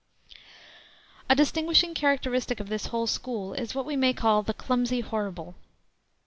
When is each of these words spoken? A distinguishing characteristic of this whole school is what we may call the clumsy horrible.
A 1.29 1.35
distinguishing 1.35 1.93
characteristic 1.93 2.59
of 2.59 2.69
this 2.69 2.87
whole 2.87 3.05
school 3.05 3.53
is 3.53 3.75
what 3.75 3.85
we 3.85 3.95
may 3.95 4.13
call 4.13 4.41
the 4.41 4.51
clumsy 4.51 5.01
horrible. 5.01 5.53